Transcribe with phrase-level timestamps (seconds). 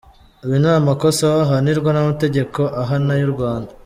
[0.45, 3.71] Ibi ni amakosa bihanirwa n’amategeko ahana y’u Rwanda.